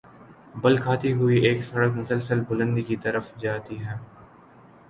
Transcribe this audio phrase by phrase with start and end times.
[0.55, 3.95] بل کھاتی ہوئی ایک سڑک مسلسل بلندی کی طرف جاتی ہے۔